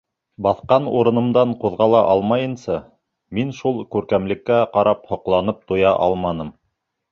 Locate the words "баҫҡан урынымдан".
0.45-1.51